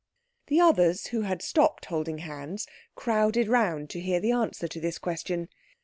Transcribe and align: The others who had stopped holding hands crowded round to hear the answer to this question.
The 0.47 0.59
others 0.59 1.05
who 1.13 1.21
had 1.21 1.43
stopped 1.43 1.85
holding 1.85 2.17
hands 2.17 2.65
crowded 2.95 3.47
round 3.47 3.91
to 3.91 3.99
hear 3.99 4.19
the 4.19 4.31
answer 4.31 4.67
to 4.67 4.79
this 4.81 4.97
question. 4.97 5.47